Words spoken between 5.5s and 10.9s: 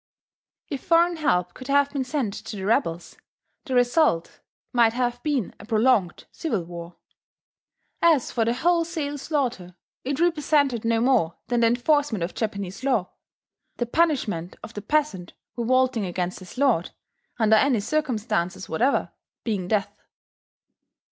a prolonged civil war. As for the wholesale slaughter, it represented